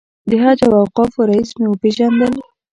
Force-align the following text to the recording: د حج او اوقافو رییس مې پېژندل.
د 0.29 0.31
حج 0.43 0.59
او 0.67 0.73
اوقافو 0.81 1.19
رییس 1.29 1.49
مې 1.59 1.67
پېژندل. 1.81 2.33